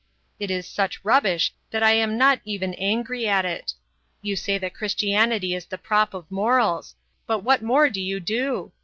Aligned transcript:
It 0.39 0.49
is 0.49 0.65
such 0.67 1.05
rubbish 1.05 1.53
that 1.69 1.83
I 1.83 1.91
am 1.91 2.17
not 2.17 2.41
even 2.43 2.73
angry 2.73 3.27
at 3.29 3.45
it. 3.45 3.75
You 4.23 4.35
say 4.35 4.57
that 4.57 4.73
Christianity 4.73 5.53
is 5.53 5.65
the 5.65 5.77
prop 5.77 6.15
of 6.15 6.31
morals; 6.31 6.95
but 7.27 7.43
what 7.43 7.61
more 7.61 7.87
do 7.87 8.01
you 8.01 8.19
do? 8.19 8.71